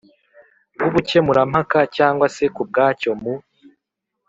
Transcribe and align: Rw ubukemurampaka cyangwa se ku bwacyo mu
Rw 0.73 0.81
ubukemurampaka 0.87 1.79
cyangwa 1.97 2.25
se 2.35 2.45
ku 2.55 2.61
bwacyo 2.69 3.11
mu 3.21 3.33